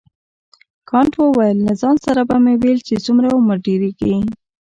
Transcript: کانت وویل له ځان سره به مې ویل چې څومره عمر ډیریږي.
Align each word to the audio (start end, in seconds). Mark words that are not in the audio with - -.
کانت 0.89 1.13
وویل 1.17 1.57
له 1.67 1.73
ځان 1.81 1.95
سره 2.05 2.21
به 2.29 2.35
مې 2.43 2.53
ویل 2.61 2.79
چې 2.87 3.03
څومره 3.05 3.27
عمر 3.37 3.57
ډیریږي. 3.65 4.15